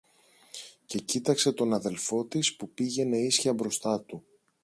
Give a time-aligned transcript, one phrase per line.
[0.85, 4.23] και κοίταξε τον αδελφό της που πήγαινε ίσια μπροστά του